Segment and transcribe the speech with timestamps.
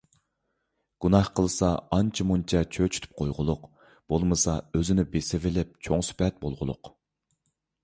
[1.03, 3.69] گۇناھ قىلسا ئانچە-مۇنچە چۆچۈتۈپ قويغۇلۇق،
[4.15, 6.95] بولمىسا ئۆزىنى بېسىۋېلىپ چوڭ سۈپەت بولغۇلۇق!